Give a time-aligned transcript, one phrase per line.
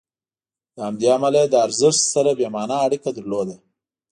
[0.75, 3.55] له همدې امله یې له ارزښت سره بې معنا اړیکه درلوده.